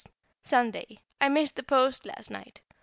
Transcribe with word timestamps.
_Sunday. 0.41 0.97
I 1.21 1.29
missed 1.29 1.57
the 1.57 1.61
post 1.61 2.07
last 2.07 2.31
night. 2.31 2.61